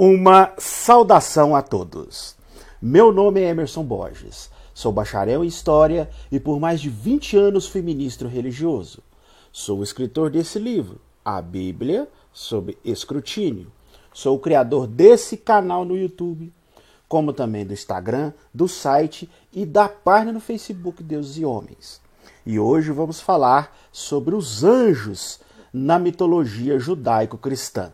[0.00, 2.36] Uma saudação a todos.
[2.80, 4.48] Meu nome é Emerson Borges.
[4.72, 9.02] Sou bacharel em História e por mais de 20 anos fui ministro religioso.
[9.50, 13.72] Sou o escritor desse livro, A Bíblia sob Escrutínio.
[14.14, 16.52] Sou o criador desse canal no YouTube,
[17.08, 22.00] como também do Instagram, do site e da página no Facebook Deus e Homens.
[22.46, 25.40] E hoje vamos falar sobre os anjos
[25.72, 27.92] na mitologia judaico-cristã.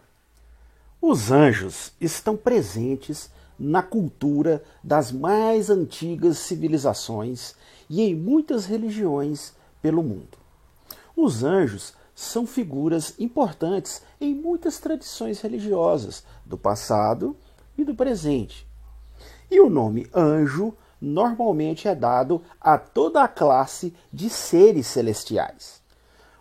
[1.06, 7.54] Os anjos estão presentes na cultura das mais antigas civilizações
[7.90, 10.38] e em muitas religiões pelo mundo.
[11.14, 17.36] Os anjos são figuras importantes em muitas tradições religiosas do passado
[17.77, 18.66] e do presente.
[19.50, 25.82] E o nome anjo normalmente é dado a toda a classe de seres celestiais.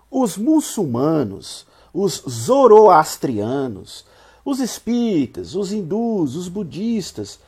[0.09, 4.05] Os muçulmanos, os zoroastrianos,
[4.45, 7.39] os espíritas, os hindus, os budistas,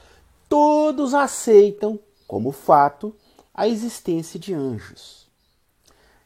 [0.48, 3.14] todos aceitam como fato
[3.54, 5.28] a existência de anjos.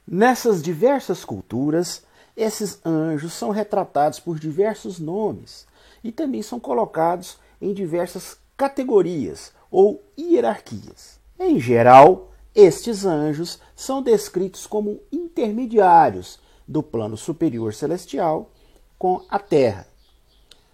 [0.08, 2.04] Nessas diversas culturas,
[2.36, 5.68] esses anjos são retratados por diversos nomes
[6.04, 11.20] e também são colocados em diversas categorias ou hierarquias.
[11.40, 18.52] Em geral, estes anjos são descritos como intermediários do plano superior celestial
[18.98, 19.89] com a Terra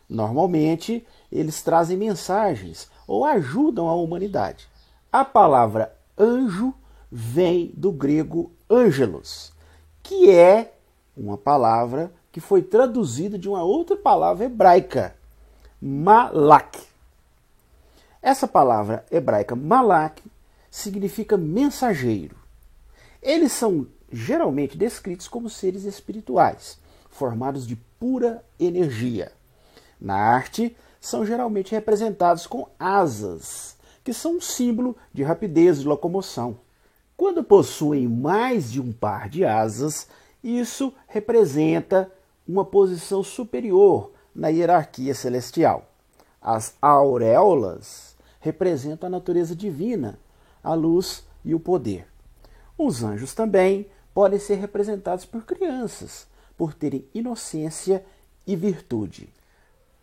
[0.10, 4.68] Normalmente, eles trazem mensagens ou ajudam a humanidade.
[5.12, 6.74] A palavra anjo
[7.12, 9.54] vem do grego angelos,
[10.04, 10.74] que é
[11.16, 15.16] uma palavra que foi traduzida de uma outra palavra hebraica,
[15.82, 16.84] malak.
[18.22, 20.22] Essa palavra hebraica malak
[20.70, 22.36] significa mensageiro.
[23.22, 26.78] Eles são geralmente descritos como seres espirituais,
[27.10, 29.32] formados de pura energia.
[30.00, 36.58] Na arte, são geralmente representados com asas, que são um símbolo de rapidez de locomoção.
[37.16, 40.08] Quando possuem mais de um par de asas,
[40.44, 42.12] isso representa
[42.48, 45.90] uma posição superior na hierarquia celestial.
[46.42, 50.20] As auréolas representam a natureza divina,
[50.64, 52.08] a luz e o poder.
[52.78, 56.28] Os anjos também podem ser representados por crianças,
[56.58, 58.06] por terem inocência
[58.46, 59.30] e virtude.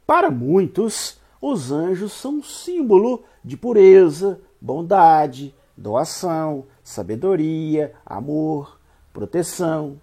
[0.07, 8.79] Para muitos, os anjos são um símbolo de pureza, bondade, doação, sabedoria, amor,
[9.13, 10.01] proteção.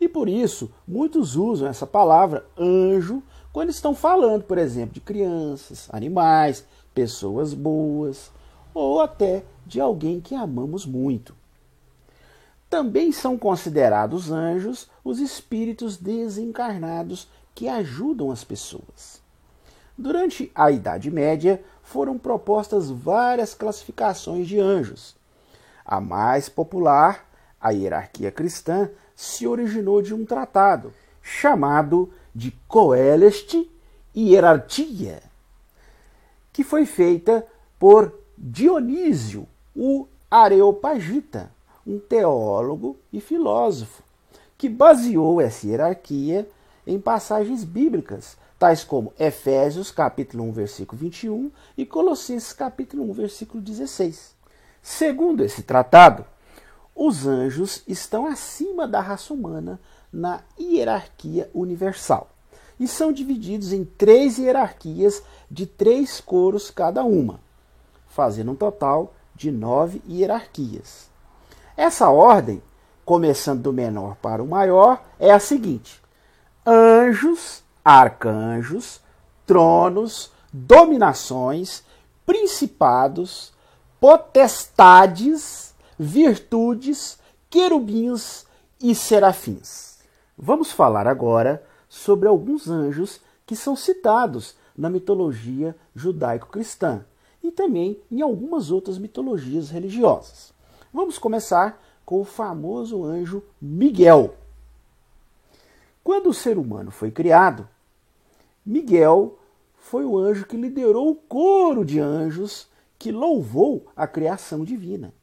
[0.00, 5.88] E por isso, muitos usam essa palavra anjo quando estão falando, por exemplo, de crianças,
[5.92, 8.30] animais, pessoas boas
[8.74, 11.34] ou até de alguém que amamos muito.
[12.68, 19.23] Também são considerados anjos os espíritos desencarnados que ajudam as pessoas.
[19.96, 25.14] Durante a Idade Média, foram propostas várias classificações de anjos.
[25.84, 27.28] A mais popular,
[27.60, 33.70] a hierarquia cristã, se originou de um tratado chamado de Coeleste
[34.16, 35.22] Hierarquia,
[36.52, 37.46] que foi feita
[37.78, 41.50] por Dionísio, o Areopagita,
[41.86, 44.02] um teólogo e filósofo,
[44.58, 46.48] que baseou essa hierarquia
[46.86, 53.62] em passagens bíblicas tais como Efésios capítulo 1, versículo 21 e Colossenses capítulo 1, versículo
[53.62, 54.34] 16.
[54.82, 56.24] Segundo esse tratado,
[56.94, 59.80] os anjos estão acima da raça humana
[60.12, 62.30] na hierarquia universal
[62.78, 67.40] e são divididos em três hierarquias de três coros cada uma,
[68.08, 71.08] fazendo um total de nove hierarquias.
[71.76, 72.62] Essa ordem,
[73.04, 76.03] começando do menor para o maior, é a seguinte:
[76.66, 79.00] anjos arcanjos,
[79.44, 81.84] tronos, dominações,
[82.24, 83.52] principados,
[84.00, 87.18] potestades, virtudes,
[87.50, 88.46] querubins
[88.80, 89.98] e serafins.
[90.36, 97.04] Vamos falar agora sobre alguns anjos que são citados na mitologia judaico-cristã
[97.42, 100.52] e também em algumas outras mitologias religiosas.
[100.92, 104.34] Vamos começar com o famoso anjo Miguel.
[106.04, 107.66] Quando o ser humano foi criado,
[108.64, 109.38] Miguel
[109.78, 112.68] foi o anjo que liderou o coro de anjos
[112.98, 115.14] que louvou a criação divina.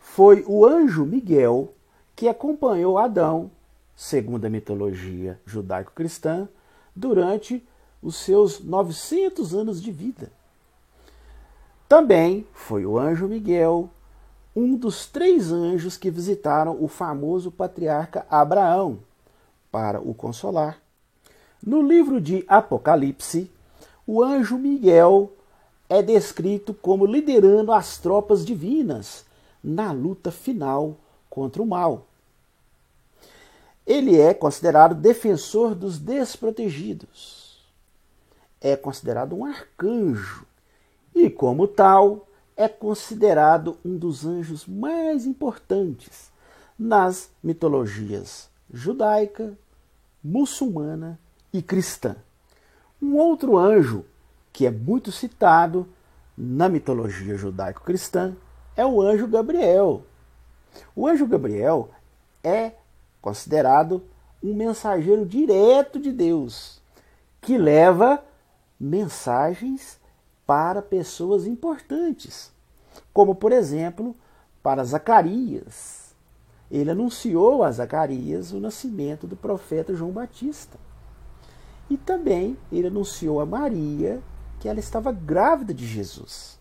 [0.00, 1.72] Foi o anjo Miguel
[2.16, 3.52] que acompanhou Adão,
[3.94, 6.48] segundo a mitologia judaico-cristã,
[6.94, 7.64] durante
[8.02, 10.32] os seus 900 anos de vida.
[11.88, 13.90] Também foi o anjo Miguel,
[14.56, 19.05] um dos três anjos que visitaram o famoso patriarca Abraão
[19.76, 20.80] para o consolar
[21.62, 23.50] no livro de Apocalipse,
[24.06, 25.30] o anjo Miguel
[25.86, 29.26] é descrito como liderando as tropas divinas
[29.62, 30.96] na luta final
[31.28, 32.06] contra o mal.
[33.86, 37.62] Ele é considerado defensor dos desprotegidos.
[38.58, 40.46] É considerado um arcanjo
[41.14, 42.26] e, como tal,
[42.56, 46.30] é considerado um dos anjos mais importantes
[46.78, 49.56] nas mitologias judaica,
[50.26, 51.20] muçulmana
[51.52, 52.16] e cristã.
[53.00, 54.04] Um outro anjo
[54.52, 55.88] que é muito citado
[56.36, 58.34] na mitologia judaico-cristã
[58.76, 60.02] é o anjo Gabriel.
[60.96, 61.90] O anjo Gabriel
[62.42, 62.72] é
[63.22, 64.02] considerado
[64.42, 66.82] um mensageiro direto de Deus,
[67.40, 68.22] que leva
[68.78, 69.98] mensagens
[70.44, 72.50] para pessoas importantes,
[73.12, 74.14] como por exemplo
[74.62, 76.05] para Zacarias.
[76.70, 80.78] Ele anunciou a Zacarias o nascimento do profeta João Batista.
[81.88, 84.20] E também ele anunciou a Maria
[84.58, 86.58] que ela estava grávida de Jesus.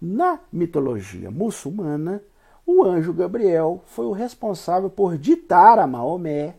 [0.00, 2.22] Na mitologia muçulmana,
[2.66, 6.56] o anjo Gabriel foi o responsável por ditar a Maomé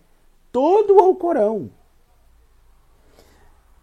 [0.51, 1.69] todo o Alcorão.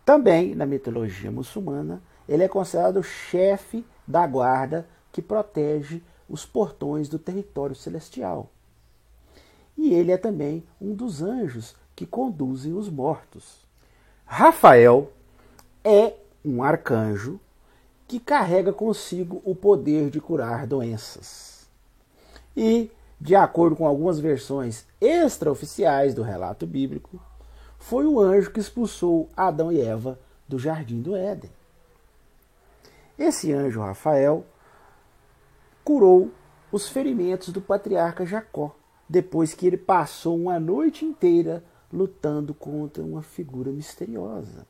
[0.05, 7.09] Também na mitologia muçulmana, ele é considerado o chefe da guarda que protege os portões
[7.09, 8.51] do território celestial.
[9.77, 13.65] E ele é também um dos anjos que conduzem os mortos.
[14.27, 15.11] Rafael
[15.85, 16.15] é
[16.45, 17.41] um arcanjo
[18.07, 21.69] que carrega consigo o poder de curar doenças.
[22.57, 22.91] E,
[23.21, 27.21] de acordo com algumas versões extraoficiais do relato bíblico,
[27.79, 31.51] foi o anjo que expulsou Adão e Eva do jardim do Éden.
[33.19, 34.45] Esse anjo Rafael
[35.89, 36.31] curou
[36.71, 38.77] os ferimentos do patriarca Jacó,
[39.09, 44.67] depois que ele passou uma noite inteira lutando contra uma figura misteriosa.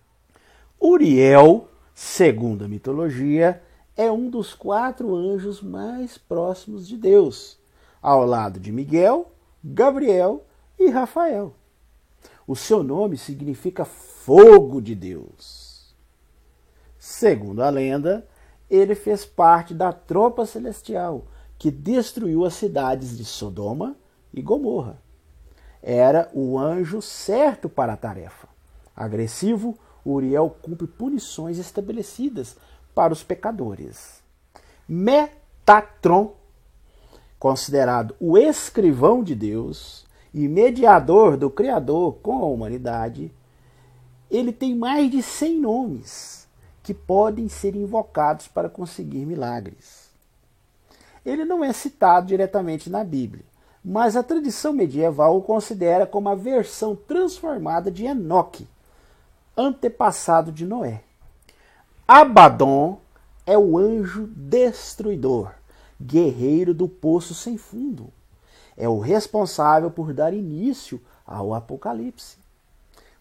[0.81, 3.61] Uriel, segundo a mitologia,
[3.97, 7.59] é um dos quatro anjos mais próximos de Deus,
[8.01, 9.33] ao lado de Miguel,
[9.65, 10.47] Gabriel
[10.79, 11.53] e Rafael.
[12.47, 15.93] O seu nome significa fogo de Deus.
[16.97, 18.25] Segundo a lenda,
[18.71, 21.27] ele fez parte da tropa celestial
[21.59, 23.97] que destruiu as cidades de Sodoma
[24.33, 25.01] e Gomorra
[25.83, 28.49] era o anjo certo para a tarefa.
[28.95, 32.57] Agressivo, Uriel cumpre punições estabelecidas
[32.95, 34.23] para os pecadores.
[34.89, 36.35] Metatron,
[37.39, 43.33] considerado o escrivão de Deus e mediador do Criador com a humanidade,
[44.31, 46.48] ele tem mais de 100 nomes
[46.89, 50.09] que podem ser invocados para conseguir milagres.
[51.23, 53.45] Ele não é citado diretamente na Bíblia,
[53.85, 58.67] mas a tradição medieval o considera como a versão transformada de Enoque,
[59.55, 61.03] antepassado de Noé.
[62.07, 62.99] Abaddon
[63.45, 65.53] é o anjo destruidor,
[66.01, 68.11] guerreiro do poço sem fundo.
[68.79, 72.39] É o responsável por dar início ao Apocalipse.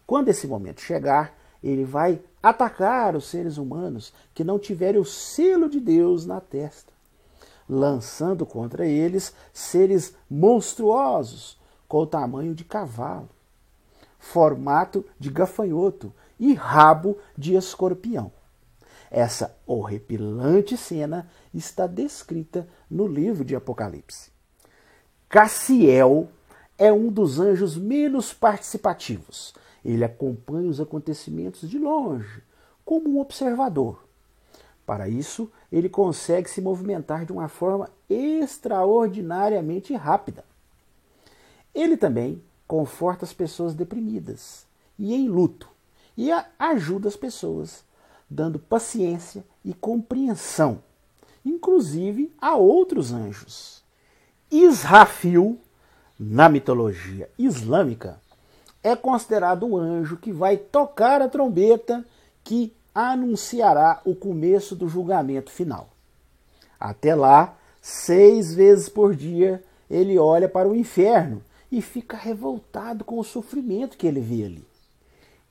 [0.05, 5.69] Quando esse momento chegar, ele vai atacar os seres humanos que não tiverem o selo
[5.69, 6.97] de Deus na testa
[7.67, 13.29] lançando contra eles seres monstruosos, com o tamanho de cavalo,
[14.19, 18.31] formato de gafanhoto e rabo de escorpião.
[19.09, 24.31] Essa horripilante cena está descrita no livro de Apocalipse.
[25.29, 26.29] Cassiel
[26.77, 29.53] é um dos anjos menos participativos.
[29.87, 32.43] Ele acompanha os acontecimentos de longe,
[32.83, 34.03] como um observador.
[34.85, 40.43] Para isso, ele consegue se movimentar de uma forma extraordinariamente rápida.
[41.73, 44.65] Ele também conforta as pessoas deprimidas
[44.99, 45.69] e em luto
[46.17, 47.85] e ajuda as pessoas,
[48.29, 50.83] dando paciência e compreensão,
[51.45, 53.81] inclusive a outros anjos.
[54.51, 55.57] Israfil,
[56.19, 58.19] na mitologia islâmica,
[58.83, 62.05] é considerado o anjo que vai tocar a trombeta
[62.43, 65.89] que anunciará o começo do julgamento final.
[66.79, 73.19] Até lá, seis vezes por dia, ele olha para o inferno e fica revoltado com
[73.19, 74.67] o sofrimento que ele vê ali.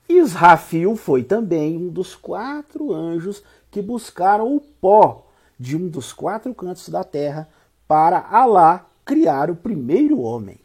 [0.09, 5.27] Israfil foi também um dos quatro anjos que buscaram o pó
[5.59, 7.47] de um dos quatro cantos da terra
[7.87, 10.59] para Alá criar o primeiro homem.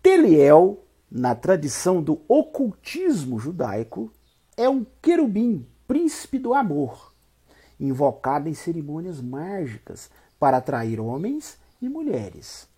[0.00, 4.12] Teliel, na tradição do ocultismo judaico,
[4.56, 7.12] é um querubim, príncipe do amor,
[7.80, 12.68] invocado em cerimônias mágicas para atrair homens e mulheres.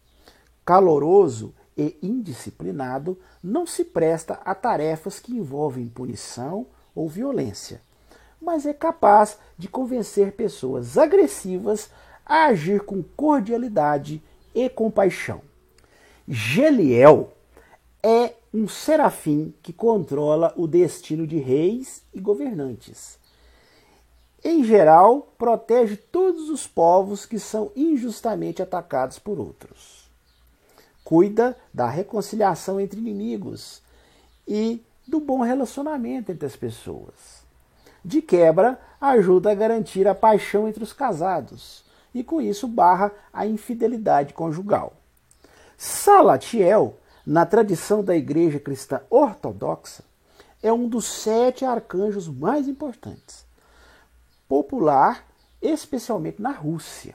[0.65, 7.83] Caloroso e indisciplinado não se presta a tarefas que envolvem punição ou violência,
[8.41, 11.91] mas é capaz de convencer pessoas agressivas
[12.25, 14.23] a agir com cordialidade
[14.55, 15.50] e compaixão.
[16.33, 17.33] Geliel
[18.01, 23.19] é um serafim que controla o destino de reis e governantes.
[24.45, 30.09] Em geral, protege todos os povos que são injustamente atacados por outros.
[31.03, 33.83] Cuida da reconciliação entre inimigos
[34.47, 37.45] e do bom relacionamento entre as pessoas.
[38.05, 41.85] De quebra, ajuda a garantir a paixão entre os casados
[42.15, 45.00] e, com isso, barra a infidelidade conjugal.
[45.83, 50.05] Salatiel na tradição da Igreja Cristã Ortodoxa,
[50.63, 53.47] é um dos sete arcanjos mais importantes,
[54.47, 55.27] popular
[55.63, 57.15] especialmente na Rússia.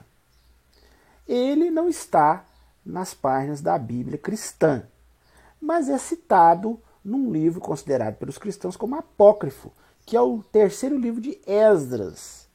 [1.28, 2.44] Ele não está
[2.84, 4.82] nas páginas da Bíblia cristã,
[5.60, 9.70] mas é citado num livro considerado pelos cristãos como apócrifo,
[10.04, 12.48] que é o terceiro livro de Esdras.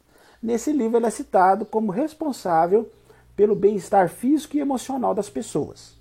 [0.44, 2.92] Nesse livro ele é citado como responsável
[3.34, 6.01] pelo bem-estar físico e emocional das pessoas.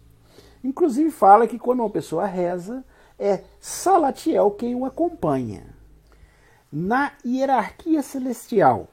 [0.63, 2.85] Inclusive fala que quando uma pessoa reza,
[3.19, 5.67] é Salatiel quem o acompanha.
[6.73, 8.89] Na hierarquia celestial,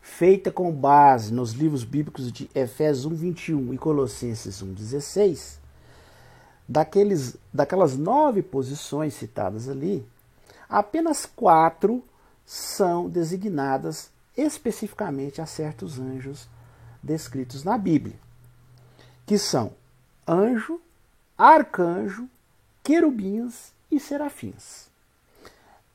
[0.00, 5.58] feita com base nos livros bíblicos de Efésios 1:21 e Colossenses 1:16,
[6.68, 10.06] daqueles daquelas nove posições citadas ali,
[10.68, 12.02] apenas quatro
[12.44, 16.48] são designadas especificamente a certos anjos
[17.02, 18.16] descritos na Bíblia,
[19.26, 19.72] que são
[20.26, 20.80] anjo,
[21.36, 22.28] arcanjo,
[22.82, 24.88] querubins e serafins.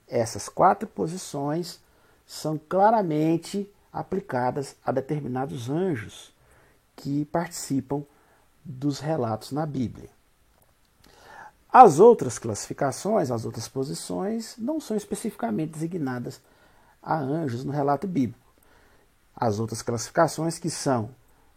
[0.08, 1.80] Essas quatro posições
[2.26, 6.34] são claramente aplicadas a determinados anjos
[6.96, 8.04] que participam
[8.64, 10.10] dos relatos na Bíblia.
[11.72, 16.42] As outras classificações, as outras posições, não são especificamente designadas
[17.02, 18.40] a anjos no relato bíblico.
[19.34, 21.10] As outras classificações que são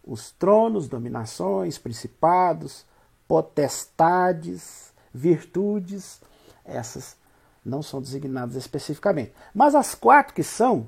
[0.07, 2.85] os tronos, dominações, principados,
[3.27, 6.21] potestades, virtudes,
[6.65, 7.17] essas
[7.65, 9.33] não são designadas especificamente.
[9.55, 10.87] Mas as quatro que são,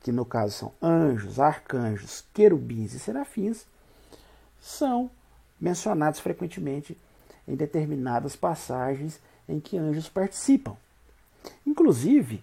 [0.00, 3.64] que no caso são anjos, arcanjos, querubins e serafins,
[4.60, 5.10] são
[5.60, 6.98] mencionados frequentemente
[7.46, 10.76] em determinadas passagens em que anjos participam.
[11.66, 12.42] Inclusive,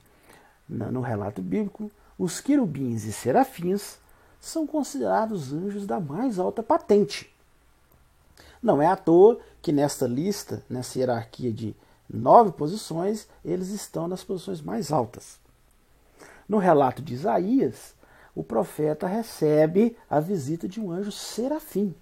[0.67, 3.97] no relato bíblico, os querubins e serafins
[4.39, 7.33] são considerados anjos da mais alta patente.
[8.61, 11.75] Não é à toa que nesta lista, nessa hierarquia de
[12.09, 15.39] nove posições, eles estão nas posições mais altas.
[16.47, 17.93] No relato de Isaías,
[18.33, 21.93] o profeta recebe a visita de um anjo serafim.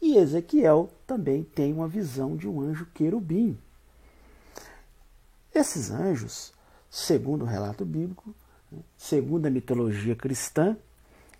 [0.00, 3.58] E Ezequiel também tem uma visão de um anjo querubim.
[5.54, 6.52] Esses anjos,
[6.90, 8.34] segundo o relato bíblico,
[8.96, 10.76] segundo a mitologia cristã,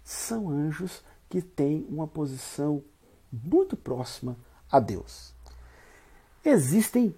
[0.05, 2.83] são anjos que têm uma posição
[3.33, 4.37] muito próxima
[4.71, 5.33] a Deus.
[6.45, 7.15] Existem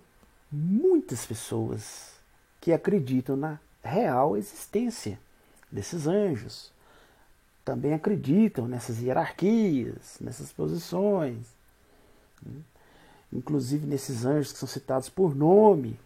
[0.50, 2.14] muitas pessoas
[2.61, 5.19] que acreditam na real existência
[5.71, 6.73] desses anjos.
[7.64, 11.47] Também acreditam nessas hierarquias, nessas posições.
[13.33, 15.99] Inclusive nesses anjos que são citados por nome,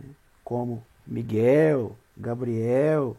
[0.00, 0.10] né?
[0.44, 3.16] como Miguel, Gabriel,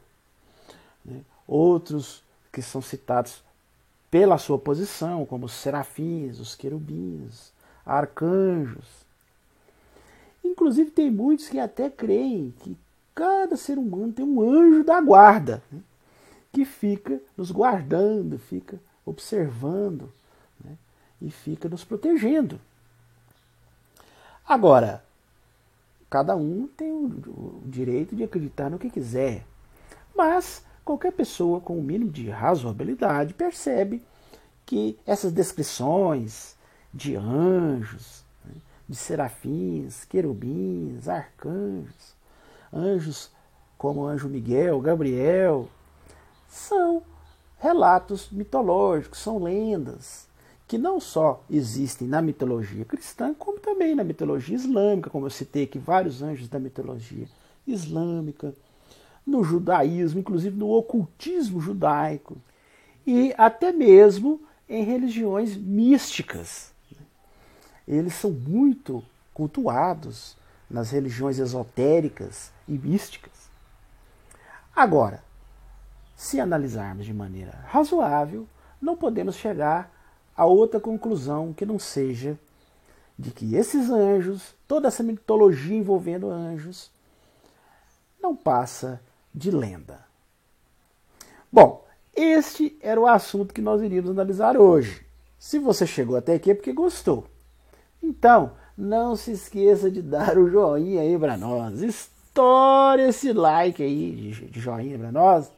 [1.04, 1.22] né?
[1.48, 2.24] outros
[2.56, 3.44] que são citados
[4.10, 7.52] pela sua posição, como os serafins, os querubins,
[7.86, 8.88] arcanjos.
[10.42, 12.78] Inclusive, tem muitos que até creem que
[13.14, 15.82] cada ser humano tem um anjo da guarda, né,
[16.54, 20.10] que fica nos guardando, fica observando
[20.64, 20.78] né,
[21.22, 22.58] e fica nos protegendo.
[24.48, 25.04] Agora,
[26.10, 29.44] cada um tem o direito de acreditar no que quiser,
[30.16, 34.04] mas qualquer pessoa com o um mínimo de razoabilidade percebe
[34.66, 36.56] que essas descrições
[36.94, 38.54] de anjos, né,
[38.88, 42.16] de serafins, querubins, arcanjos,
[42.72, 43.32] anjos
[43.78, 45.68] como o anjo Miguel, Gabriel,
[46.48, 47.02] são
[47.58, 50.28] relatos mitológicos, são lendas
[50.68, 55.64] que não só existem na mitologia cristã, como também na mitologia islâmica, como eu citei
[55.64, 57.28] aqui vários anjos da mitologia
[57.68, 58.54] islâmica,
[59.26, 62.38] no judaísmo, inclusive no ocultismo judaico,
[63.06, 66.74] e até mesmo em religiões místicas.
[67.88, 69.04] Eles são muito
[69.34, 70.36] cultuados
[70.70, 73.34] nas religiões esotéricas e místicas.
[74.76, 75.24] Agora,
[76.16, 78.48] se analisarmos de maneira razoável,
[78.82, 79.92] não podemos chegar
[80.36, 82.38] a outra conclusão que não seja
[83.18, 86.92] de que esses anjos, toda essa mitologia envolvendo anjos,
[88.22, 89.00] não passa
[89.36, 90.00] de lenda.
[91.52, 95.06] Bom, este era o assunto que nós iríamos analisar hoje.
[95.38, 97.28] Se você chegou até aqui é porque gostou.
[98.02, 101.82] Então, não se esqueça de dar o joinha aí para nós.
[101.82, 105.52] Estoure esse like aí de joinha para nós.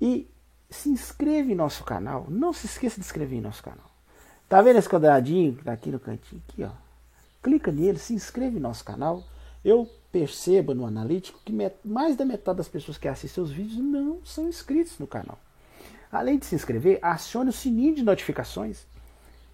[0.00, 0.30] E
[0.70, 2.26] se inscreva em nosso canal.
[2.28, 3.90] Não se esqueça de inscrever em nosso canal.
[4.48, 6.42] Tá vendo esse quadradinho tá aqui no cantinho?
[6.48, 6.70] Aqui, ó.
[7.42, 9.24] Clica nele, se inscreve em nosso canal.
[9.64, 11.52] Eu percebo no analítico que
[11.84, 15.38] mais da metade das pessoas que assistem os vídeos não são inscritos no canal.
[16.12, 18.86] Além de se inscrever, acione o sininho de notificações.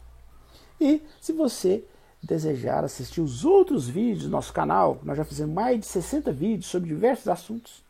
[0.79, 1.83] E se você
[2.21, 6.67] desejar assistir os outros vídeos do nosso canal, nós já fizemos mais de 60 vídeos
[6.67, 7.83] sobre diversos assuntos.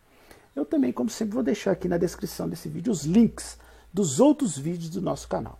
[0.55, 3.57] Eu também, como sempre, vou deixar aqui na descrição desse vídeo os links
[3.93, 5.59] dos outros vídeos do nosso canal.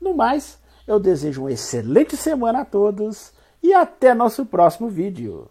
[0.00, 5.50] No mais, eu desejo uma excelente semana a todos e até nosso próximo vídeo.